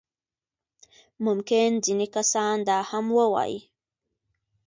ممکن 1.25 1.69
ځينې 1.85 2.07
کسان 2.15 2.55
دا 2.69 2.77
هم 2.89 3.05
ووايي. 3.17 3.59